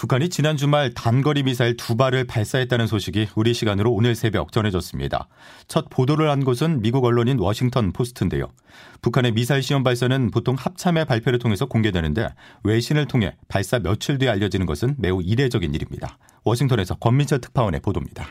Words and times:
북한이 0.00 0.30
지난 0.30 0.56
주말 0.56 0.94
단거리 0.94 1.42
미사일 1.42 1.76
두 1.76 1.94
발을 1.94 2.26
발사했다는 2.26 2.86
소식이 2.86 3.28
우리 3.34 3.52
시간으로 3.52 3.92
오늘 3.92 4.14
새벽 4.14 4.50
전해졌습니다. 4.50 5.28
첫 5.68 5.90
보도를 5.90 6.30
한 6.30 6.42
곳은 6.42 6.80
미국 6.80 7.04
언론인 7.04 7.38
워싱턴 7.38 7.92
포스트인데요. 7.92 8.46
북한의 9.02 9.32
미사일 9.32 9.62
시험 9.62 9.82
발사는 9.82 10.30
보통 10.30 10.56
합참의 10.58 11.04
발표를 11.04 11.38
통해서 11.38 11.66
공개되는데 11.66 12.30
외신을 12.64 13.08
통해 13.08 13.36
발사 13.46 13.78
며칠 13.78 14.16
뒤에 14.16 14.30
알려지는 14.30 14.64
것은 14.64 14.94
매우 14.96 15.20
이례적인 15.20 15.74
일입니다. 15.74 16.16
워싱턴에서 16.44 16.94
권민철 16.94 17.42
특파원의 17.42 17.80
보도입니다. 17.80 18.26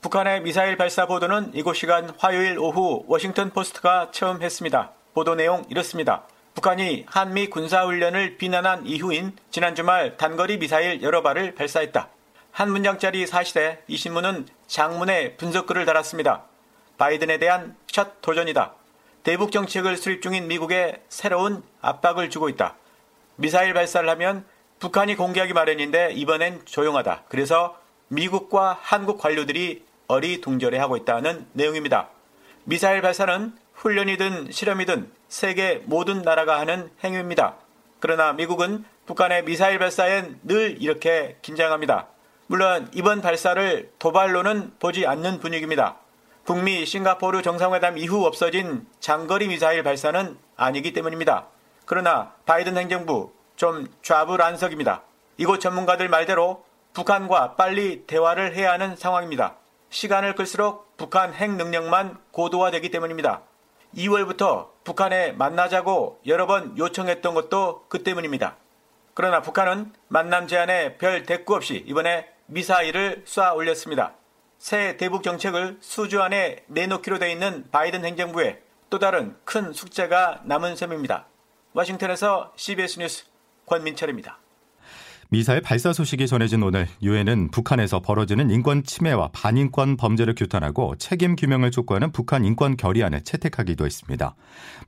북한의 0.00 0.42
미사일 0.42 0.76
발사 0.76 1.06
보도는 1.06 1.52
이곳 1.54 1.76
시간 1.76 2.10
화요일 2.18 2.58
오후 2.58 3.04
워싱턴 3.06 3.50
포스트가 3.50 4.10
처음 4.10 4.42
했습니다. 4.42 4.90
보도 5.14 5.36
내용 5.36 5.64
이렇습니다. 5.70 6.26
북한이 6.54 7.04
한미 7.08 7.50
군사훈련을 7.50 8.36
비난한 8.36 8.86
이후인 8.86 9.32
지난 9.50 9.74
주말 9.74 10.16
단거리 10.16 10.58
미사일 10.58 11.02
여러 11.02 11.20
발을 11.20 11.56
발사했다. 11.56 12.08
한 12.52 12.70
문장짜리 12.70 13.26
사실에 13.26 13.82
이 13.88 13.96
신문은 13.96 14.46
장문의 14.68 15.36
분석글을 15.36 15.84
달았습니다. 15.84 16.44
바이든에 16.96 17.38
대한 17.38 17.76
첫 17.88 18.22
도전이다. 18.22 18.72
대북 19.24 19.50
정책을 19.50 19.96
수립 19.96 20.22
중인 20.22 20.46
미국에 20.46 21.02
새로운 21.08 21.64
압박을 21.80 22.30
주고 22.30 22.48
있다. 22.48 22.76
미사일 23.34 23.74
발사를 23.74 24.08
하면 24.10 24.44
북한이 24.78 25.16
공개하기 25.16 25.54
마련인데 25.54 26.12
이번엔 26.12 26.66
조용하다. 26.66 27.24
그래서 27.28 27.76
미국과 28.08 28.78
한국 28.80 29.18
관료들이 29.18 29.84
어리둥절해하고 30.06 30.96
있다는 30.98 31.48
내용입니다. 31.52 32.10
미사일 32.62 33.02
발사는 33.02 33.56
훈련이든 33.74 34.50
실험이든 34.50 35.10
세계 35.28 35.82
모든 35.84 36.22
나라가 36.22 36.58
하는 36.58 36.90
행위입니다. 37.02 37.54
그러나 38.00 38.32
미국은 38.32 38.84
북한의 39.06 39.44
미사일 39.44 39.78
발사엔 39.78 40.40
늘 40.42 40.80
이렇게 40.80 41.36
긴장합니다. 41.42 42.06
물론 42.46 42.88
이번 42.92 43.20
발사를 43.20 43.90
도발로는 43.98 44.74
보지 44.78 45.06
않는 45.06 45.40
분위기입니다. 45.40 45.96
북미 46.44 46.84
싱가포르 46.84 47.42
정상회담 47.42 47.96
이후 47.96 48.26
없어진 48.26 48.86
장거리 49.00 49.48
미사일 49.48 49.82
발사는 49.82 50.36
아니기 50.56 50.92
때문입니다. 50.92 51.46
그러나 51.86 52.34
바이든 52.44 52.76
행정부 52.76 53.32
좀 53.56 53.86
좌불안석입니다. 54.02 55.02
이곳 55.38 55.60
전문가들 55.60 56.08
말대로 56.08 56.64
북한과 56.92 57.56
빨리 57.56 58.04
대화를 58.06 58.54
해야 58.54 58.72
하는 58.72 58.94
상황입니다. 58.96 59.56
시간을 59.90 60.34
끌수록 60.34 60.96
북한 60.96 61.32
핵 61.34 61.50
능력만 61.52 62.18
고도화되기 62.30 62.90
때문입니다. 62.90 63.42
2월부터 63.96 64.68
북한에 64.84 65.32
만나자고 65.32 66.20
여러 66.26 66.46
번 66.46 66.76
요청했던 66.76 67.34
것도 67.34 67.86
그 67.88 68.02
때문입니다. 68.02 68.56
그러나 69.14 69.42
북한은 69.42 69.92
만남 70.08 70.46
제안에 70.46 70.98
별 70.98 71.24
대꾸 71.24 71.54
없이 71.54 71.84
이번에 71.86 72.28
미사일을 72.46 73.24
쏴 73.26 73.54
올렸습니다. 73.56 74.14
새 74.58 74.96
대북 74.96 75.22
정책을 75.22 75.78
수주 75.80 76.22
안에 76.22 76.64
내놓기로 76.66 77.18
돼 77.18 77.30
있는 77.30 77.64
바이든 77.70 78.04
행정부에 78.04 78.62
또 78.90 78.98
다른 78.98 79.36
큰 79.44 79.72
숙제가 79.72 80.42
남은 80.44 80.76
셈입니다. 80.76 81.26
워싱턴에서 81.72 82.52
CBS 82.56 82.98
뉴스 82.98 83.24
권민철입니다. 83.66 84.43
미사일 85.34 85.60
발사 85.62 85.92
소식이 85.92 86.28
전해진 86.28 86.62
오늘 86.62 86.86
유엔은 87.02 87.50
북한에서 87.50 87.98
벌어지는 87.98 88.52
인권 88.52 88.84
침해와 88.84 89.30
반인권 89.32 89.96
범죄를 89.96 90.36
규탄하고 90.36 90.94
책임 90.98 91.34
규명을 91.34 91.72
촉구하는 91.72 92.12
북한 92.12 92.44
인권 92.44 92.76
결의안을 92.76 93.22
채택하기도 93.24 93.84
했습니다. 93.84 94.36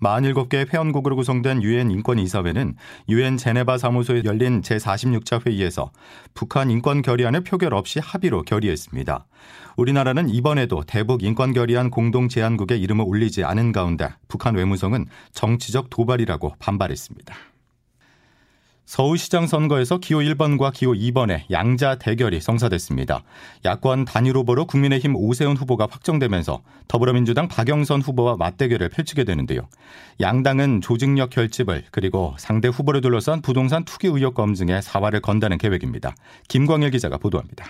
47개 0.01 0.73
회원국으로 0.73 1.17
구성된 1.17 1.65
유엔 1.65 1.91
인권 1.91 2.21
이사회는 2.21 2.77
유엔 3.09 3.37
제네바 3.37 3.77
사무소에 3.77 4.23
열린 4.25 4.61
제46차 4.61 5.45
회의에서 5.45 5.91
북한 6.33 6.71
인권 6.71 7.03
결의안을 7.03 7.41
표결 7.41 7.75
없이 7.75 7.99
합의로 7.99 8.43
결의했습니다. 8.43 9.27
우리나라는 9.77 10.29
이번에도 10.29 10.85
대북 10.87 11.25
인권 11.25 11.55
결의안 11.55 11.91
공동 11.91 12.29
제안국에 12.29 12.77
이름을 12.77 13.05
올리지 13.05 13.43
않은 13.43 13.73
가운데 13.73 14.11
북한 14.29 14.55
외무성은 14.55 15.07
정치적 15.33 15.91
도발이라고 15.91 16.55
반발했습니다. 16.61 17.35
서울시장 18.87 19.49
선거에서 19.49 19.99
기호 19.99 20.21
1번과 20.21 20.73
기호 20.73 20.93
2번의 20.93 21.51
양자 21.51 21.97
대결이 21.97 22.41
성사됐습니다. 22.41 23.25
야권 23.65 24.05
단일 24.05 24.37
후보로 24.37 24.67
국민의힘 24.67 25.17
오세훈 25.17 25.57
후보가 25.57 25.89
확정되면서 25.91 26.63
더불어민주당 26.87 27.49
박영선 27.49 28.01
후보와 28.01 28.37
맞대결을 28.37 28.89
펼치게 28.91 29.25
되는데요. 29.25 29.63
양당은 30.21 30.83
조직력 30.83 31.31
결집을 31.31 31.83
그리고 31.91 32.35
상대 32.39 32.69
후보를 32.69 33.01
둘러싼 33.01 33.43
부동산 33.43 33.85
투기 33.85 34.07
의혹 34.07 34.35
검증에 34.35 34.81
사활을 34.81 35.21
건다는 35.21 35.59
계획입니다. 35.59 36.15
김광일 36.49 36.93
기자가 36.93 37.19
보도합니다. 37.19 37.67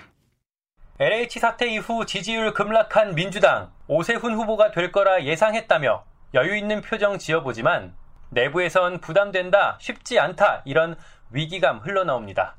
LH 0.99 1.39
사태 1.39 1.67
이후 1.71 2.05
지지율 2.05 2.53
급락한 2.53 3.15
민주당 3.15 3.71
오세훈 3.87 4.35
후보가 4.35 4.71
될 4.71 4.91
거라 4.91 5.23
예상했다며 5.23 6.03
여유 6.35 6.55
있는 6.55 6.81
표정 6.81 7.17
지어보지만 7.17 7.95
내부에선 8.29 8.99
부담된다, 8.99 9.77
쉽지 9.79 10.19
않다, 10.19 10.61
이런 10.65 10.95
위기감 11.31 11.79
흘러나옵니다. 11.79 12.55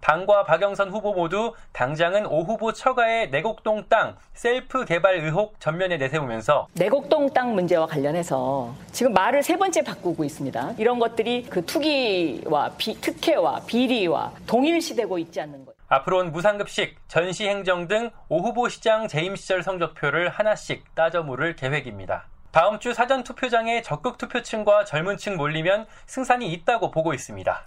당과 0.00 0.44
박영선 0.44 0.90
후보 0.90 1.12
모두 1.12 1.54
당장은 1.72 2.26
오 2.26 2.42
후보 2.44 2.72
처가의 2.72 3.30
내곡동 3.30 3.86
땅 3.88 4.16
셀프 4.32 4.84
개발 4.84 5.16
의혹 5.16 5.58
전면에 5.58 5.96
내세우면서 5.96 6.68
내곡동 6.74 7.30
땅 7.30 7.52
문제와 7.56 7.86
관련해서 7.86 8.72
지금 8.92 9.12
말을 9.12 9.42
세 9.42 9.56
번째 9.56 9.82
바꾸고 9.82 10.22
있습니다. 10.22 10.74
이런 10.78 11.00
것들이 11.00 11.42
그 11.50 11.66
투기와 11.66 12.70
비, 12.78 12.94
특혜와 13.00 13.62
비리와 13.66 14.32
동일시되고 14.46 15.18
있지 15.18 15.40
않는 15.40 15.64
것. 15.66 15.74
앞으로는 15.88 16.30
무상급식, 16.30 16.96
전시행정 17.08 17.88
등 17.88 18.10
오 18.28 18.38
후보 18.38 18.68
시장 18.68 19.08
재임 19.08 19.34
시절 19.34 19.64
성적표를 19.64 20.28
하나씩 20.28 20.94
따져 20.94 21.22
물을 21.24 21.56
계획입니다. 21.56 22.26
다음 22.50 22.78
주 22.78 22.94
사전 22.94 23.24
투표장에 23.24 23.82
적극 23.82 24.18
투표층과 24.18 24.84
젊은 24.84 25.16
층 25.16 25.36
몰리면 25.36 25.86
승산이 26.06 26.50
있다고 26.52 26.90
보고 26.90 27.12
있습니다. 27.12 27.64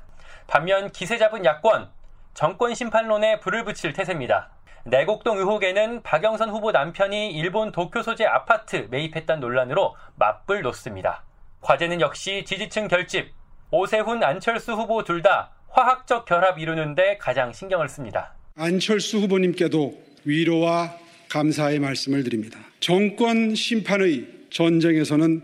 반면 0.48 0.92
기세 0.92 1.18
잡은 1.18 1.46
야권, 1.46 1.90
정권 2.34 2.74
심판론에 2.74 3.40
불을 3.40 3.64
붙일 3.64 3.94
태세입니다. 3.94 4.50
내곡동 4.86 5.38
의혹에는 5.38 6.02
박영선 6.02 6.50
후보 6.50 6.72
남편이 6.72 7.32
일본 7.32 7.72
도쿄 7.72 8.02
소재 8.02 8.26
아파트 8.26 8.88
매입했다는 8.90 9.40
논란으로 9.40 9.96
맞불 10.16 10.64
놓습니다. 10.64 11.24
과제는 11.62 12.02
역시 12.02 12.44
지지층 12.46 12.88
결집, 12.88 13.32
오세훈, 13.70 14.24
안철수 14.24 14.74
후보 14.74 15.04
둘 15.04 15.22
다 15.22 15.52
화학적 15.70 16.26
결합 16.26 16.58
이루는데 16.60 17.18
가장 17.18 17.54
신경을 17.54 17.88
씁니다. 17.88 18.34
안철수 18.58 19.20
후보님께도 19.20 19.94
위로와 20.26 20.92
감사의 21.30 21.80
말씀을 21.80 22.24
드립니다. 22.24 22.60
정권 22.82 23.56
심판의 23.56 24.41
전쟁에서는 24.52 25.42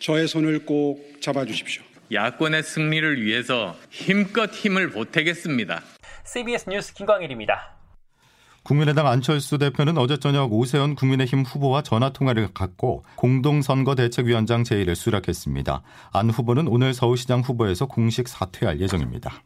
저의 0.00 0.28
손을 0.28 0.66
꼭 0.66 1.20
잡아주십시오. 1.20 1.82
야권의 2.12 2.62
승리를 2.62 3.22
위해서 3.22 3.76
힘껏 3.90 4.52
힘을 4.52 4.90
보태겠습니다. 4.90 5.82
CBS 6.24 6.68
뉴스 6.68 6.92
김광일입니다. 6.94 7.76
국민의당 8.62 9.06
안철수 9.06 9.56
대표는 9.58 9.96
어제 9.96 10.18
저녁 10.18 10.52
오세훈 10.52 10.94
국민의힘 10.94 11.42
후보와 11.42 11.82
전화 11.82 12.10
통화를 12.10 12.48
갖고 12.52 13.04
공동선거 13.16 13.94
대책위원장 13.94 14.64
제의를 14.64 14.96
수락했습니다. 14.96 15.82
안 16.12 16.30
후보는 16.30 16.68
오늘 16.68 16.92
서울시장 16.92 17.40
후보에서 17.40 17.86
공식 17.86 18.28
사퇴할 18.28 18.80
예정입니다. 18.80 19.42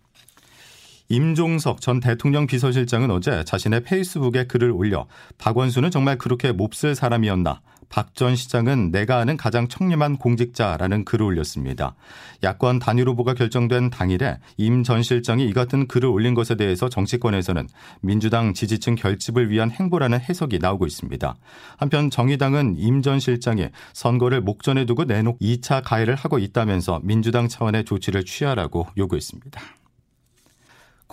임종석 1.08 1.80
전 1.80 2.00
대통령 2.00 2.46
비서실장은 2.46 3.10
어제 3.10 3.44
자신의 3.44 3.84
페이스북에 3.84 4.44
글을 4.44 4.70
올려 4.70 5.06
박원순은 5.38 5.90
정말 5.90 6.18
그렇게 6.18 6.52
몹쓸 6.52 6.94
사람이었나 6.94 7.60
박 7.90 8.14
전 8.14 8.34
시장은 8.34 8.90
내가 8.90 9.18
아는 9.18 9.36
가장 9.36 9.68
청렴한 9.68 10.16
공직자라는 10.16 11.04
글을 11.04 11.26
올렸습니다. 11.26 11.94
야권 12.42 12.78
단일 12.80 13.08
후보가 13.08 13.34
결정된 13.34 13.90
당일에 13.90 14.38
임 14.56 14.82
전 14.82 15.02
실장이 15.02 15.46
이 15.46 15.52
같은 15.52 15.86
글을 15.86 16.08
올린 16.08 16.34
것에 16.34 16.56
대해서 16.56 16.88
정치권에서는 16.88 17.68
민주당 18.00 18.54
지지층 18.54 18.94
결집을 18.96 19.50
위한 19.50 19.70
행보라는 19.70 20.20
해석이 20.20 20.58
나오고 20.58 20.86
있습니다. 20.86 21.36
한편 21.76 22.10
정의당은 22.10 22.76
임 22.78 23.02
전 23.02 23.20
실장이 23.20 23.68
선거를 23.92 24.40
목전에 24.40 24.86
두고 24.86 25.04
내놓 25.04 25.38
2차 25.38 25.82
가해를 25.84 26.14
하고 26.14 26.38
있다면서 26.38 27.00
민주당 27.04 27.48
차원의 27.48 27.84
조치를 27.84 28.24
취하라고 28.24 28.88
요구했습니다. 28.96 29.60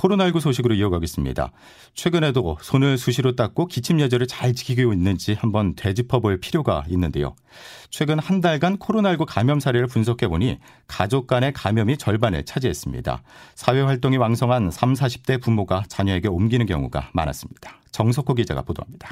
코로나19 0.01 0.39
소식으로 0.39 0.73
이어가겠습니다. 0.75 1.51
최근에도 1.93 2.57
손을 2.61 2.97
수시로 2.97 3.35
닦고 3.35 3.67
기침 3.67 3.99
예절을 3.99 4.27
잘 4.27 4.53
지키고 4.53 4.93
있는지 4.93 5.35
한번 5.35 5.75
되짚어 5.75 6.19
볼 6.19 6.39
필요가 6.39 6.83
있는데요. 6.89 7.35
최근 7.89 8.17
한 8.17 8.41
달간 8.41 8.77
코로나19 8.77 9.25
감염 9.27 9.59
사례를 9.59 9.87
분석해 9.87 10.27
보니 10.27 10.59
가족 10.87 11.27
간의 11.27 11.53
감염이 11.53 11.97
절반을 11.97 12.45
차지했습니다. 12.45 13.21
사회 13.55 13.81
활동이 13.81 14.17
왕성한 14.17 14.71
3, 14.71 14.93
40대 14.93 15.41
부모가 15.41 15.83
자녀에게 15.87 16.27
옮기는 16.27 16.65
경우가 16.65 17.11
많았습니다. 17.13 17.79
정석호 17.91 18.33
기자가 18.35 18.63
보도합니다. 18.63 19.09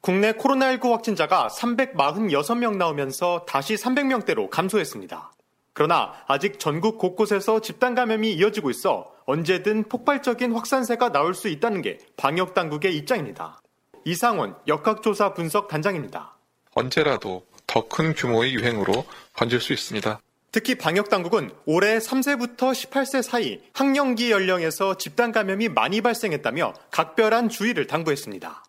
국내 0.00 0.32
코로나19 0.32 0.92
확진자가 0.92 1.48
346명 1.48 2.76
나오면서 2.76 3.44
다시 3.46 3.74
300명대로 3.74 4.48
감소했습니다. 4.48 5.32
그러나 5.80 6.12
아직 6.26 6.58
전국 6.58 6.98
곳곳에서 6.98 7.62
집단 7.62 7.94
감염이 7.94 8.34
이어지고 8.34 8.68
있어 8.68 9.10
언제든 9.24 9.84
폭발적인 9.84 10.52
확산세가 10.52 11.10
나올 11.10 11.34
수 11.34 11.48
있다는 11.48 11.80
게 11.80 11.96
방역 12.18 12.52
당국의 12.52 12.94
입장입니다. 12.98 13.62
이상원 14.04 14.56
역학조사 14.68 15.32
분석 15.32 15.68
단장입니다. 15.68 16.36
언제라도 16.74 17.46
더 17.66 17.88
큰 17.88 18.12
규모의 18.12 18.52
유행으로 18.52 19.06
번질 19.32 19.58
수 19.62 19.72
있습니다. 19.72 20.20
특히 20.52 20.74
방역 20.74 21.08
당국은 21.08 21.50
올해 21.64 21.96
3세부터 21.96 22.72
18세 22.72 23.22
사이 23.22 23.62
학령기 23.72 24.30
연령에서 24.30 24.98
집단 24.98 25.32
감염이 25.32 25.70
많이 25.70 26.02
발생했다며 26.02 26.74
각별한 26.90 27.48
주의를 27.48 27.86
당부했습니다. 27.86 28.64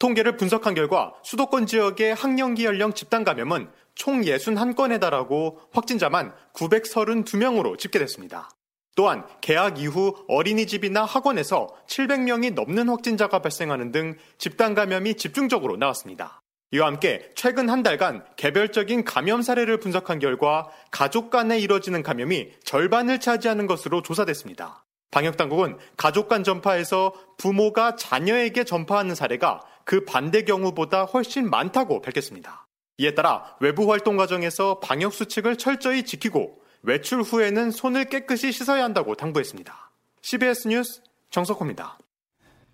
통계를 0.00 0.36
분석한 0.36 0.74
결과 0.74 1.14
수도권 1.22 1.66
지역의 1.66 2.14
학령기 2.14 2.64
연령 2.64 2.92
집단 2.92 3.22
감염은 3.22 3.68
총 3.96 4.20
61건에 4.20 5.00
달하고 5.00 5.58
확진자만 5.72 6.32
932명으로 6.52 7.76
집계됐습니다. 7.76 8.50
또한 8.94 9.26
개학 9.40 9.78
이후 9.78 10.14
어린이집이나 10.28 11.04
학원에서 11.04 11.68
700명이 11.88 12.54
넘는 12.54 12.88
확진자가 12.88 13.40
발생하는 13.40 13.90
등 13.90 14.16
집단 14.38 14.74
감염이 14.74 15.14
집중적으로 15.14 15.76
나왔습니다. 15.76 16.40
이와 16.72 16.86
함께 16.86 17.30
최근 17.34 17.68
한 17.68 17.82
달간 17.82 18.24
개별적인 18.36 19.04
감염 19.04 19.42
사례를 19.42 19.78
분석한 19.78 20.18
결과 20.18 20.68
가족 20.90 21.30
간에 21.30 21.58
이뤄지는 21.58 22.02
감염이 22.02 22.50
절반을 22.64 23.20
차지하는 23.20 23.66
것으로 23.66 24.02
조사됐습니다. 24.02 24.84
방역당국은 25.10 25.78
가족 25.96 26.28
간 26.28 26.42
전파에서 26.42 27.12
부모가 27.38 27.96
자녀에게 27.96 28.64
전파하는 28.64 29.14
사례가 29.14 29.62
그 29.84 30.04
반대 30.04 30.42
경우보다 30.42 31.04
훨씬 31.04 31.48
많다고 31.48 32.02
밝혔습니다. 32.02 32.65
이에 32.98 33.14
따라 33.14 33.44
외부 33.60 33.90
활동 33.90 34.16
과정에서 34.16 34.80
방역 34.80 35.12
수칙을 35.12 35.56
철저히 35.56 36.04
지키고 36.04 36.58
외출 36.82 37.22
후에는 37.22 37.70
손을 37.70 38.06
깨끗이 38.06 38.52
씻어야 38.52 38.84
한다고 38.84 39.14
당부했습니다. 39.14 39.90
CBS 40.22 40.68
뉴스 40.68 41.02
정석호입니다. 41.30 41.98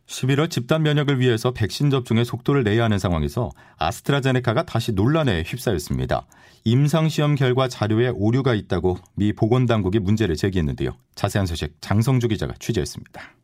11월 0.06 0.50
집단 0.50 0.82
면역을 0.82 1.18
위해서 1.20 1.52
백신 1.52 1.90
접종의 1.90 2.24
속도를 2.24 2.64
내야 2.64 2.84
하는 2.84 2.98
상황에서 2.98 3.50
아스트라제네카가 3.78 4.64
다시 4.64 4.92
논란에 4.92 5.42
휩싸였습니다. 5.42 6.26
임상시험 6.64 7.34
결과 7.34 7.66
자료에 7.68 8.10
오류가 8.14 8.54
있다고 8.54 8.98
미 9.14 9.32
보건당국이 9.32 9.98
문제를 9.98 10.36
제기했는데요. 10.36 10.96
자세한 11.14 11.46
소식 11.46 11.74
장성주 11.80 12.28
기자가 12.28 12.54
취재했습니다. 12.58 13.41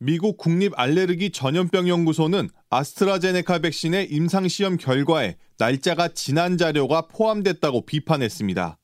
미국 0.00 0.36
국립 0.36 0.72
알레르기 0.76 1.30
전염병 1.30 1.88
연구소는 1.88 2.50
아스트라제네카 2.68 3.60
백신의 3.60 4.10
임상 4.10 4.48
시험 4.48 4.76
결과에 4.76 5.36
날짜가 5.58 6.08
지난 6.08 6.58
자료가 6.58 7.06
포함됐다고 7.08 7.86
비판했습니다. 7.86 8.78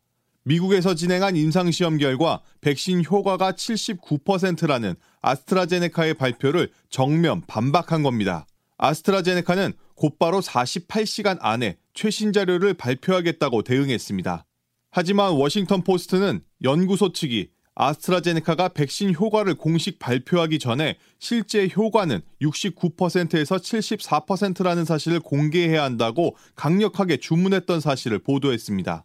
미국에서 0.44 0.94
진행한 0.94 1.36
임상 1.36 1.70
시험 1.72 1.98
결과 1.98 2.40
백신 2.60 3.04
효과가 3.04 3.52
79%라는 3.52 4.94
아스트라제네카의 5.20 6.14
발표를 6.14 6.70
정면 6.88 7.42
반박한 7.46 8.02
겁니다. 8.02 8.46
아스트라제네카는 8.78 9.74
곧바로 9.94 10.40
48시간 10.40 11.36
안에 11.40 11.76
최신 11.92 12.32
자료를 12.32 12.74
발표하겠다고 12.74 13.62
대응했습니다. 13.62 14.46
하지만 14.90 15.32
워싱턴 15.32 15.82
포스트는 15.82 16.40
연구소 16.62 17.12
측이 17.12 17.50
아스트라제네카가 17.74 18.70
백신 18.70 19.14
효과를 19.14 19.54
공식 19.54 19.98
발표하기 19.98 20.58
전에 20.58 20.96
실제 21.18 21.68
효과는 21.74 22.20
69%에서 22.42 23.56
74%라는 23.56 24.84
사실을 24.84 25.20
공개해야 25.20 25.82
한다고 25.82 26.36
강력하게 26.56 27.18
주문했던 27.18 27.80
사실을 27.80 28.18
보도했습니다. 28.18 29.04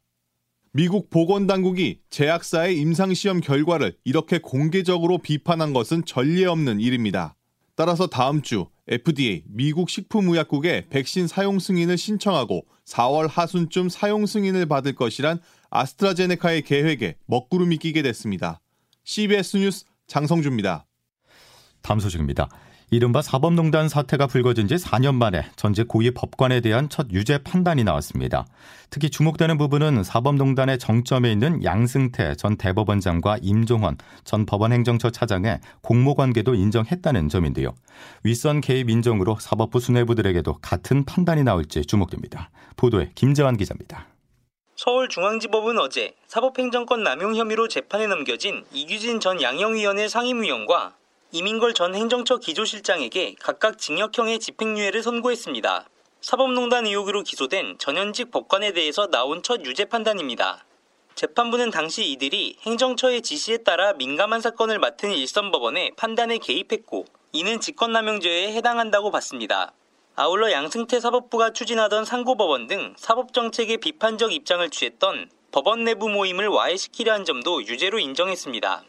미국 0.73 1.09
보건당국이 1.09 2.01
제약사의 2.09 2.77
임상시험 2.81 3.39
결과를 3.39 3.95
이렇게 4.03 4.39
공개적으로 4.39 5.19
비판한 5.19 5.71
것은 5.71 6.03
전례 6.03 6.45
없는 6.45 6.81
일입니다. 6.81 7.37
따라서 7.75 8.07
다음 8.07 8.41
주 8.41 8.67
FDA 8.87 9.43
미국 9.47 9.89
식품의약국에 9.89 10.87
백신 10.89 11.27
사용 11.27 11.59
승인을 11.59 11.97
신청하고 11.97 12.65
4월 12.85 13.27
하순쯤 13.29 13.89
사용 13.89 14.25
승인을 14.25 14.65
받을 14.65 14.95
것이란 14.95 15.39
아스트라제네카의 15.79 16.63
계획에 16.63 17.15
먹구름이 17.25 17.77
끼게 17.77 18.01
됐습니다. 18.01 18.61
CBS 19.03 19.57
뉴스 19.57 19.85
장성주입니다. 20.07 20.85
다음 21.81 21.99
소식입니다. 21.99 22.49
이른바 22.91 23.21
사법농단 23.21 23.89
사태가 23.89 24.27
불거진 24.27 24.67
지 24.67 24.75
4년 24.75 25.15
만에 25.15 25.43
전직 25.55 25.87
고위 25.87 26.11
법관에 26.11 26.61
대한 26.61 26.87
첫 26.87 27.07
유죄 27.11 27.39
판단이 27.39 27.83
나왔습니다. 27.83 28.45
특히 28.89 29.09
주목되는 29.09 29.57
부분은 29.57 30.03
사법농단의 30.03 30.77
정점에 30.77 31.31
있는 31.31 31.63
양승태 31.63 32.35
전 32.35 32.57
대법원장과 32.57 33.39
임종헌 33.41 33.97
전 34.23 34.45
법원행정처 34.45 35.09
차장의 35.09 35.59
공모관계도 35.81 36.53
인정했다는 36.53 37.29
점인데요. 37.29 37.73
윗선 38.23 38.61
개입 38.61 38.89
인정으로 38.89 39.37
사법부 39.39 39.79
수뇌부들에게도 39.79 40.59
같은 40.61 41.05
판단이 41.05 41.43
나올지 41.43 41.85
주목됩니다. 41.85 42.51
보도에 42.77 43.11
김재환 43.15 43.57
기자입니다. 43.57 44.14
서울중앙지법은 44.75 45.79
어제 45.79 46.13
사법행정권 46.27 47.01
남용 47.01 47.35
혐의로 47.35 47.69
재판에 47.69 48.07
넘겨진 48.07 48.65
이규진 48.73 49.21
전 49.21 49.41
양형위원회 49.41 50.09
상임위원과 50.09 50.95
이민걸 51.31 51.73
전 51.73 51.95
행정처 51.95 52.37
기조실장에게 52.37 53.35
각각 53.39 53.77
징역형의 53.77 54.39
집행유예를 54.39 55.01
선고했습니다. 55.01 55.85
사법농단 56.19 56.87
의혹으로 56.87 57.23
기소된 57.23 57.77
전현직 57.77 58.31
법관에 58.31 58.73
대해서 58.73 59.07
나온 59.07 59.43
첫 59.43 59.63
유죄 59.65 59.85
판단입니다. 59.85 60.65
재판부는 61.15 61.71
당시 61.71 62.11
이들이 62.11 62.57
행정처의 62.63 63.21
지시에 63.21 63.59
따라 63.59 63.93
민감한 63.93 64.41
사건을 64.41 64.79
맡은 64.79 65.11
일선 65.11 65.51
법원의 65.51 65.91
판단에 65.95 66.37
개입했고 66.37 67.05
이는 67.31 67.61
직권남용죄에 67.61 68.51
해당한다고 68.51 69.11
봤습니다. 69.11 69.71
아울러 70.17 70.49
양승태 70.49 71.01
사법부가 71.01 71.51
추진하던 71.51 72.05
상고법원 72.05 72.67
등 72.67 72.93
사법정책에 72.97 73.75
비판적 73.75 74.31
입장을 74.31 74.69
취했던 74.69 75.29
법원 75.51 75.83
내부 75.83 76.07
모임을 76.07 76.47
와해시키려 76.47 77.11
한 77.11 77.25
점도 77.25 77.61
유죄로 77.65 77.99
인정했습니다. 77.99 78.85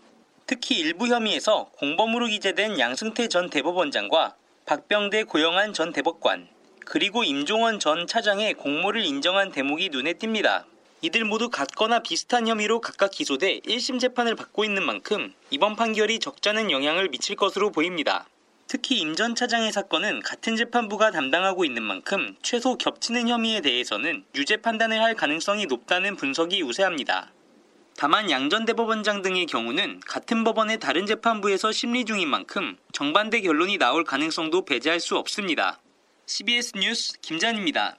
특히 0.46 0.78
일부 0.78 1.08
혐의에서 1.08 1.68
공범으로 1.78 2.26
기재된 2.26 2.78
양승태 2.78 3.26
전 3.26 3.50
대법원장과 3.50 4.36
박병대 4.66 5.24
고영한 5.24 5.72
전 5.72 5.92
대법관, 5.92 6.46
그리고 6.84 7.24
임종원 7.24 7.80
전 7.80 8.06
차장의 8.06 8.54
공모를 8.54 9.04
인정한 9.04 9.50
대목이 9.50 9.88
눈에 9.88 10.12
띕니다. 10.12 10.62
이들 11.02 11.24
모두 11.24 11.50
같거나 11.50 11.98
비슷한 11.98 12.46
혐의로 12.46 12.80
각각 12.80 13.10
기소돼 13.10 13.62
1심 13.62 13.98
재판을 13.98 14.36
받고 14.36 14.64
있는 14.64 14.84
만큼 14.84 15.34
이번 15.50 15.74
판결이 15.74 16.20
적잖은 16.20 16.70
영향을 16.70 17.08
미칠 17.08 17.34
것으로 17.34 17.72
보입니다. 17.72 18.26
특히 18.68 18.98
임 18.98 19.14
전 19.14 19.34
차장의 19.34 19.72
사건은 19.72 20.20
같은 20.22 20.56
재판부가 20.56 21.10
담당하고 21.10 21.64
있는 21.64 21.82
만큼 21.82 22.36
최소 22.42 22.76
겹치는 22.76 23.28
혐의에 23.28 23.60
대해서는 23.60 24.24
유죄 24.34 24.56
판단을 24.58 25.00
할 25.02 25.14
가능성이 25.14 25.66
높다는 25.66 26.16
분석이 26.16 26.62
우세합니다. 26.62 27.32
다만 27.96 28.30
양 28.30 28.50
전 28.50 28.64
대법원장 28.66 29.22
등의 29.22 29.46
경우는 29.46 30.00
같은 30.00 30.44
법원의 30.44 30.80
다른 30.80 31.06
재판부에서 31.06 31.72
심리 31.72 32.04
중인 32.04 32.28
만큼 32.28 32.76
정반대 32.92 33.40
결론이 33.40 33.78
나올 33.78 34.04
가능성도 34.04 34.64
배제할 34.66 35.00
수 35.00 35.16
없습니다. 35.16 35.80
CBS 36.26 36.72
뉴스 36.76 37.18
김잔입니다. 37.20 37.96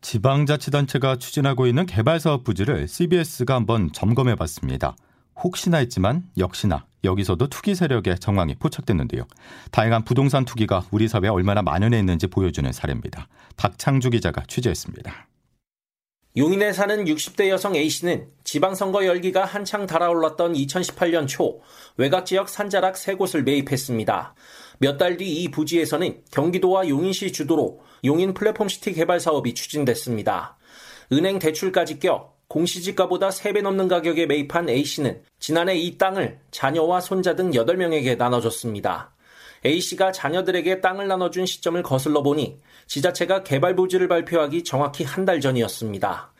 지방자치단체가 0.00 1.16
추진하고 1.16 1.66
있는 1.66 1.84
개발사업 1.86 2.42
부지를 2.42 2.88
CBS가 2.88 3.54
한번 3.54 3.92
점검해 3.92 4.34
봤습니다. 4.34 4.96
혹시나 5.36 5.76
했지만 5.78 6.24
역시나 6.38 6.86
여기서도 7.04 7.48
투기 7.48 7.74
세력의 7.74 8.18
정황이 8.18 8.54
포착됐는데요. 8.56 9.24
다양한 9.70 10.04
부동산 10.04 10.44
투기가 10.44 10.84
우리 10.90 11.08
사회에 11.08 11.28
얼마나 11.30 11.62
만연해 11.62 11.98
있는지 11.98 12.26
보여주는 12.26 12.70
사례입니다. 12.70 13.28
박창주 13.56 14.10
기자가 14.10 14.42
취재했습니다. 14.46 15.26
용인에 16.36 16.72
사는 16.72 17.04
60대 17.04 17.48
여성 17.48 17.74
A씨는 17.74 18.28
지방선거 18.44 19.04
열기가 19.04 19.44
한창 19.44 19.86
달아올랐던 19.86 20.52
2018년 20.52 21.26
초 21.26 21.60
외곽 21.96 22.24
지역 22.24 22.48
산자락 22.48 22.96
세 22.96 23.14
곳을 23.14 23.42
매입했습니다. 23.42 24.34
몇 24.78 24.96
달 24.96 25.16
뒤 25.16 25.42
이 25.42 25.50
부지에서는 25.50 26.22
경기도와 26.30 26.88
용인시 26.88 27.32
주도로 27.32 27.80
용인 28.04 28.32
플랫폼시티 28.32 28.92
개발 28.92 29.18
사업이 29.18 29.54
추진됐습니다. 29.54 30.56
은행 31.12 31.40
대출까지 31.40 31.98
껴 31.98 32.32
공시지가보다 32.50 33.28
3배 33.28 33.62
넘는 33.62 33.86
가격에 33.86 34.26
매입한 34.26 34.68
A씨는 34.68 35.22
지난해 35.38 35.76
이 35.76 35.96
땅을 35.96 36.40
자녀와 36.50 37.00
손자 37.00 37.36
등 37.36 37.52
8명에게 37.52 38.18
나눠줬습니다. 38.18 39.14
A씨가 39.64 40.10
자녀들에게 40.10 40.80
땅을 40.80 41.06
나눠준 41.06 41.46
시점을 41.46 41.80
거슬러 41.84 42.22
보니 42.22 42.58
지자체가 42.88 43.44
개발 43.44 43.76
부지를 43.76 44.08
발표하기 44.08 44.64
정확히 44.64 45.04
한 45.04 45.24
달 45.24 45.40
전이었습니다. 45.40 46.32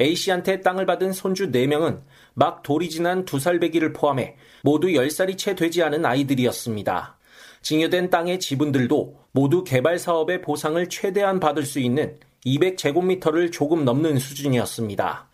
A씨한테 0.00 0.62
땅을 0.62 0.86
받은 0.86 1.12
손주 1.12 1.50
4명은 1.50 2.00
막 2.32 2.62
돌이 2.62 2.88
지난 2.88 3.26
2살 3.26 3.60
배기를 3.60 3.92
포함해 3.92 4.36
모두 4.62 4.88
10살이 4.88 5.36
채 5.36 5.54
되지 5.54 5.82
않은 5.82 6.06
아이들이었습니다. 6.06 7.18
증여된 7.60 8.08
땅의 8.08 8.40
지분들도 8.40 9.18
모두 9.32 9.64
개발 9.64 9.98
사업의 9.98 10.40
보상을 10.40 10.88
최대한 10.88 11.40
받을 11.40 11.64
수 11.64 11.78
있는 11.78 12.18
200제곱미터를 12.46 13.52
조금 13.52 13.84
넘는 13.84 14.18
수준이었습니다. 14.18 15.27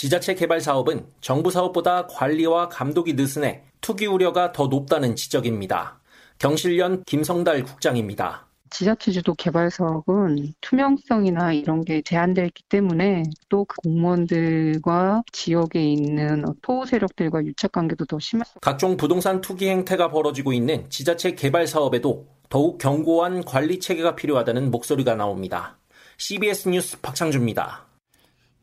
지자체 0.00 0.36
개발 0.36 0.60
사업은 0.60 1.06
정부 1.20 1.50
사업보다 1.50 2.06
관리와 2.06 2.68
감독이 2.68 3.14
느슨해 3.14 3.64
투기 3.80 4.06
우려가 4.06 4.52
더 4.52 4.68
높다는 4.68 5.16
지적입니다. 5.16 5.98
경실련 6.38 7.02
김성달 7.02 7.64
국장입니다. 7.64 8.46
지자체주도 8.70 9.34
개발 9.34 9.72
사업은 9.72 10.54
투명성이나 10.60 11.52
이런 11.52 11.84
게 11.84 12.00
제한되어 12.02 12.44
있기 12.44 12.62
때문에 12.68 13.24
또 13.48 13.64
그 13.64 13.74
공무원들과 13.82 15.24
지역에 15.32 15.82
있는 15.82 16.44
토호 16.62 16.84
세력들과 16.84 17.44
유착 17.44 17.72
관계도 17.72 18.04
더 18.04 18.20
심할 18.20 18.46
수 18.46 18.60
각종 18.60 18.96
부동산 18.96 19.40
투기 19.40 19.68
행태가 19.68 20.12
벌어지고 20.12 20.52
있는 20.52 20.88
지자체 20.90 21.34
개발 21.34 21.66
사업에도 21.66 22.28
더욱 22.48 22.78
견고한 22.78 23.44
관리 23.44 23.80
체계가 23.80 24.14
필요하다는 24.14 24.70
목소리가 24.70 25.16
나옵니다. 25.16 25.76
CBS 26.18 26.68
뉴스 26.68 27.00
박창주입니다. 27.00 27.87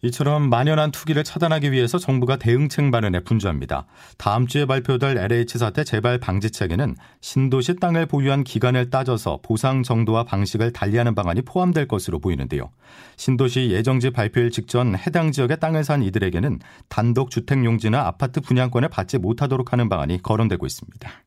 이처럼 0.06 0.50
만연한 0.50 0.92
투기를 0.92 1.24
차단하기 1.24 1.72
위해서 1.72 1.98
정부가 1.98 2.38
대응책 2.38 2.86
마련에 2.86 3.22
분주합니다. 3.22 3.86
다음 4.18 4.48
주에 4.48 4.66
발표될 4.66 5.18
LH 5.18 5.58
사태 5.58 5.84
재발 5.84 6.18
방지책에는 6.20 6.96
신도시 7.22 7.78
땅을 7.78 8.06
보유한 8.06 8.44
기간을 8.44 8.90
따져서 8.90 9.40
보상 9.42 9.84
정도와 9.84 10.24
방식을 10.24 10.74
달리하는 10.74 11.16
방안이 11.16 11.42
포함될 11.42 11.88
것으로 11.88 12.20
보이는데요. 12.20 12.70
신도시 13.18 13.72
예정지 13.72 14.12
발표일 14.12 14.52
직전 14.52 14.96
해당 14.96 15.32
지역의 15.32 15.60
땅을 15.60 15.84
산 15.84 16.04
이들에게는 16.04 16.60
단독 16.88 17.32
주택 17.32 17.66
용지나 17.66 18.06
아파트 18.06 18.42
분양권을 18.42 18.90
받지 18.90 19.18
못하도록 19.18 19.74
하는 19.74 19.90
방안이 19.90 20.22
거론되고 20.22 20.66
있습니다. 20.66 21.25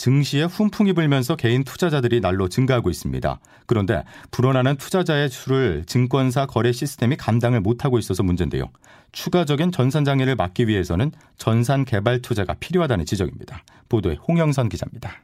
증시에 0.00 0.44
훈풍이 0.44 0.94
불면서 0.94 1.36
개인 1.36 1.62
투자자들이 1.62 2.22
날로 2.22 2.48
증가하고 2.48 2.88
있습니다. 2.88 3.38
그런데 3.66 4.02
불어나는 4.30 4.76
투자자의 4.76 5.28
수를 5.28 5.84
증권사 5.84 6.46
거래 6.46 6.72
시스템이 6.72 7.18
감당을 7.18 7.60
못하고 7.60 7.98
있어서 7.98 8.22
문제인데요. 8.22 8.64
추가적인 9.12 9.72
전산 9.72 10.06
장애를 10.06 10.36
막기 10.36 10.68
위해서는 10.68 11.12
전산 11.36 11.84
개발 11.84 12.22
투자가 12.22 12.54
필요하다는 12.54 13.04
지적입니다. 13.04 13.62
보도에 13.90 14.16
홍영선 14.26 14.70
기자입니다. 14.70 15.20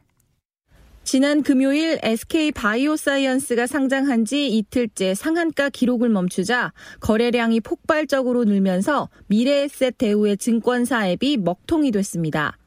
지난 1.04 1.42
금요일 1.42 1.98
SK 2.02 2.52
바이오사이언스가 2.52 3.66
상장한 3.66 4.26
지 4.26 4.46
이틀째 4.46 5.14
상한가 5.14 5.70
기록을 5.70 6.10
멈추자 6.10 6.74
거래량이 7.00 7.60
폭발적으로 7.60 8.44
늘면서 8.44 9.08
미래에셋 9.28 9.96
대우의 9.96 10.36
증권사 10.36 11.08
앱이 11.08 11.38
먹통이 11.38 11.92
됐습니다. 11.92 12.58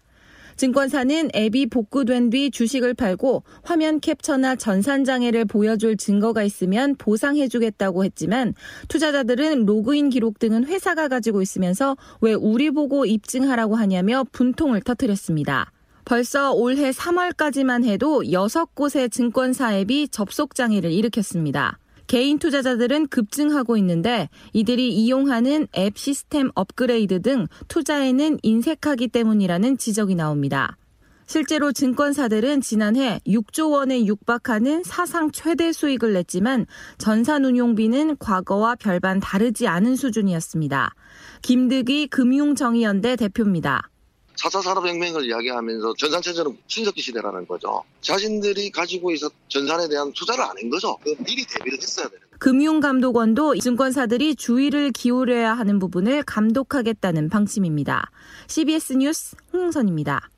증권사는 0.59 1.29
앱이 1.33 1.67
복구된 1.67 2.31
뒤 2.31 2.51
주식을 2.51 2.93
팔고 2.93 3.43
화면 3.63 4.01
캡처나 4.01 4.57
전산 4.57 5.05
장애를 5.05 5.45
보여줄 5.45 5.95
증거가 5.95 6.43
있으면 6.43 6.97
보상해주겠다고 6.97 8.03
했지만 8.03 8.53
투자자들은 8.89 9.65
로그인 9.65 10.09
기록 10.09 10.37
등은 10.37 10.65
회사가 10.65 11.07
가지고 11.07 11.41
있으면서 11.41 11.95
왜 12.19 12.33
우리 12.33 12.71
보고 12.71 13.05
입증하라고 13.05 13.77
하냐며 13.77 14.25
분통을 14.33 14.81
터뜨렸습니다. 14.81 15.71
벌써 16.03 16.51
올해 16.51 16.91
3월까지만 16.91 17.85
해도 17.85 18.21
6곳의 18.23 19.13
증권사 19.13 19.77
앱이 19.77 20.09
접속 20.09 20.55
장애를 20.55 20.91
일으켰습니다. 20.91 21.79
개인 22.09 22.39
투자자들은 22.39 23.09
급증하고 23.09 23.77
있는데 23.77 24.29
이들이 24.53 24.89
이용하는 24.89 25.67
앱 25.77 25.95
시스템 25.95 26.49
업그레이드 26.55 27.21
등 27.21 27.45
투자에는 27.67 28.39
인색하기 28.41 29.09
때문이라는 29.09 29.77
지적이 29.77 30.15
나옵니다. 30.15 30.75
실제로 31.27 31.71
증권사들은 31.71 32.61
지난해 32.61 33.19
6조 33.27 33.73
원에 33.73 34.03
육박하는 34.07 34.81
사상 34.83 35.29
최대 35.29 35.71
수익을 35.71 36.13
냈지만 36.13 36.65
전산 36.97 37.45
운용비는 37.45 38.17
과거와 38.17 38.77
별반 38.77 39.19
다르지 39.19 39.67
않은 39.67 39.95
수준이었습니다. 39.95 40.95
김득이 41.43 42.07
금융정의연대 42.07 43.17
대표입니다. 43.17 43.91
4차 44.41 44.61
산업혁명을 44.61 45.25
이야기하면서 45.25 45.95
전산체제는 45.97 46.57
신석기 46.67 47.01
시대라는 47.01 47.45
거죠. 47.47 47.83
자신들이 48.01 48.69
가지고 48.71 49.11
있어 49.11 49.29
전산에 49.49 49.87
대한 49.89 50.11
투자를 50.13 50.43
안 50.43 50.49
한 50.59 50.69
거죠. 50.69 50.97
그 51.03 51.15
미리 51.23 51.45
대비를 51.45 51.77
했어야 51.81 52.07
되는 52.07 52.19
금융감독원도 52.39 53.57
증권사들이 53.59 54.35
주의를 54.35 54.91
기울여야 54.91 55.53
하는 55.53 55.77
부분을 55.79 56.23
감독하겠다는 56.23 57.29
방침입니다. 57.29 58.11
CBS 58.47 58.93
뉴스 58.93 59.35
홍선입니다. 59.53 60.29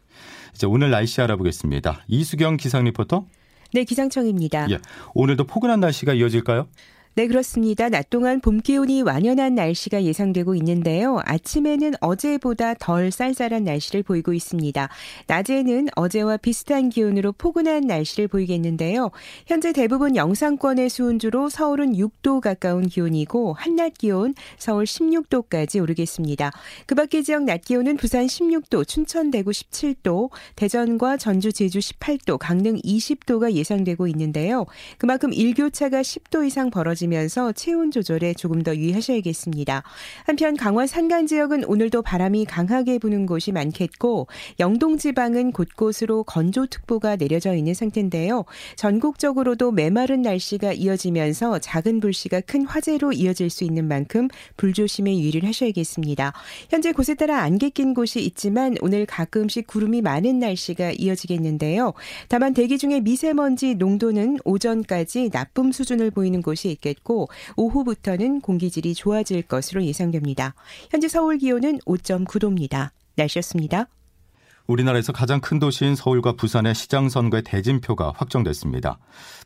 이제 0.56 0.66
오늘 0.68 0.90
날씨 0.92 1.22
알아보겠습니다. 1.22 2.04
이수경 2.08 2.58
기상 2.58 2.84
리포터. 2.86 3.26
네, 3.74 3.84
기상청입니다. 3.86 4.70
예, 4.72 4.80
오늘도 5.14 5.46
포근한 5.46 5.80
날씨가 5.80 6.14
이어질까요? 6.14 6.68
네, 7.14 7.28
그렇습니다. 7.28 7.90
낮 7.90 8.10
동안 8.10 8.40
봄 8.40 8.62
기온이 8.62 9.02
완연한 9.02 9.54
날씨가 9.54 10.04
예상되고 10.04 10.56
있는데요. 10.56 11.20
아침에는 11.26 11.96
어제보다 12.00 12.74
덜 12.76 13.12
쌀쌀한 13.12 13.66
날씨를 13.66 14.02
보이고 14.02 14.32
있습니다. 14.32 14.88
낮에는 15.28 15.90
어제와 15.98 16.38
비슷한 16.38 16.88
기온으로 16.88 17.34
포근한 17.34 17.82
날씨를 17.82 18.30
보이겠는데요. 18.30 19.12
현재 19.46 19.74
대부분 19.74 20.16
영상권의 20.16 20.90
수온주로 20.90 21.50
서울은 21.50 21.98
6도 21.98 22.40
가까운 22.40 22.88
기온이고 22.88 23.56
한낮 23.56 23.96
기온 23.96 24.34
서울 24.58 24.86
16도까지 24.86 25.82
오르겠습니다. 25.82 26.54
그 26.86 26.96
밖의 26.96 27.26
지역 27.26 27.44
낮 27.44 27.60
기온은 27.60 27.98
부산 27.98 28.26
16도, 28.26 28.88
춘천 28.88 29.32
대구 29.32 29.52
17도, 29.52 30.30
대전과 30.56 31.18
전주 31.18 31.52
제주 31.52 31.80
18도, 31.80 32.38
강릉 32.38 32.78
20도가 32.78 33.52
예상되고 33.52 34.08
있는데요. 34.08 34.66
그만큼 34.98 35.34
일교차가 35.34 36.04
10도 36.04 36.48
이상 36.48 36.70
벌어지 36.70 37.01
떨어지면서 37.02 37.52
체온 37.54 37.92
조절에 37.92 38.34
조금 38.34 38.62
더 38.62 38.76
유의하셔야겠습니다. 38.76 39.84
한편 40.26 40.56
강원 40.56 40.88
산간 40.88 41.28
지역은 41.28 41.66
오늘도 41.66 42.02
바람이 42.04 42.46
강하게 42.46 43.00
부는 43.00 43.26
곳이 43.26 43.52
많겠고 43.52 44.28
영동 44.60 44.98
지방은 44.98 45.52
곳곳으로 45.52 46.24
건조특보가 46.24 47.16
내려져 47.16 47.56
있는 47.56 47.74
상태인데요. 47.74 48.46
전국적으로도 48.76 49.72
메마른 49.72 50.22
날씨가 50.22 50.74
이어지면서 50.74 51.60
작은 51.60 52.00
불씨가 52.00 52.42
큰 52.42 52.66
화재로 52.66 53.14
이어질 53.14 53.50
수 53.50 53.64
있는 53.64 53.88
만큼 53.88 54.28
불조심에 54.58 55.18
유의를 55.18 55.46
하셔야겠습니다. 55.46 56.34
현재 56.70 56.92
곳에 56.92 57.16
따라 57.16 57.42
안개 57.42 57.70
낀 57.70 57.94
곳이 57.94 58.24
있지만 58.24 58.76
오늘 58.82 59.06
가끔씩 59.06 59.68
구름이 59.68 60.02
많은 60.02 60.40
날씨가 60.40 60.92
이어지겠는데요. 60.92 61.94
다만 62.28 62.54
대기 62.54 62.78
중에 62.78 63.00
미세먼지 63.00 63.76
농도는 63.76 64.38
오전까지 64.46 65.30
나쁨 65.32 65.72
수준을 65.72 66.12
보이는 66.12 66.42
곳이 66.42 66.70
있겠습니다. 66.70 66.91
있겠고 66.92 67.30
오후부터는 67.58 68.42
공기질이 68.42 68.94
좋아질 68.94 69.44
것으로 69.44 69.84
예상됩니다. 69.84 70.54
현재 70.90 71.08
서울 71.08 71.38
기온은 71.38 71.80
5.9도입니다. 71.80 72.90
날씨였습니다. 73.16 73.88
우리나라에서 74.68 75.12
가장 75.12 75.42
큰 75.42 75.60
도시인 75.60 75.96
서울과 75.96 76.34
부산의 76.34 76.76
시장 76.76 77.10
선거의 77.10 77.44
대진표가 77.44 78.14
확정됐습니다. 78.16 79.00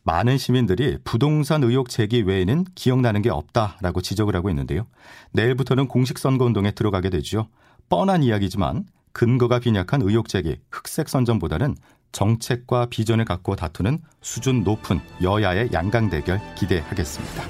많은 0.03 0.37
시민들이 0.37 0.97
부동산 1.03 1.63
의혹 1.63 1.89
제기 1.89 2.21
외에는 2.21 2.65
기억나는 2.75 3.21
게 3.21 3.29
없다라고 3.29 4.01
지적을 4.01 4.35
하고 4.35 4.49
있는데요. 4.49 4.85
내일부터는 5.31 5.87
공식 5.87 6.19
선거 6.19 6.45
운동에 6.45 6.71
들어가게 6.71 7.09
되죠. 7.09 7.47
뻔한 7.89 8.23
이야기지만 8.23 8.85
근거가 9.13 9.59
빈약한 9.59 10.01
의혹 10.01 10.27
제기, 10.27 10.57
흑색 10.71 11.07
선전보다는 11.07 11.75
정책과 12.15 12.85
비전을 12.85 13.25
갖고 13.25 13.57
다투는 13.57 13.99
수준 14.21 14.63
높은 14.63 15.01
여야의 15.21 15.69
양강 15.73 16.09
대결 16.09 16.39
기대하겠습니다. 16.55 17.43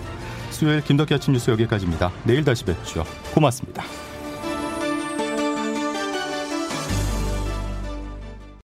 수요일 0.50 0.81
김덕기 0.81 1.13
아침 1.13 1.34
뉴스 1.34 1.51
여기까지입니다. 1.51 2.12
내일 2.24 2.43
다시 2.43 2.65
뵙죠. 2.65 3.05
고맙습니다. 3.34 3.84